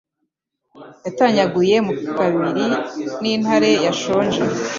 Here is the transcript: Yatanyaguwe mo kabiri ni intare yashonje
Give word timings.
Yatanyaguwe 1.05 1.75
mo 1.85 1.93
kabiri 2.17 2.65
ni 3.21 3.29
intare 3.35 3.71
yashonje 3.85 4.41